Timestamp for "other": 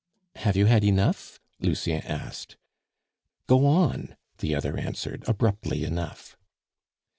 4.55-4.75